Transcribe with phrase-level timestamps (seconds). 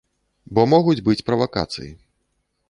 [0.57, 1.91] Бо могуць быць правакацыі.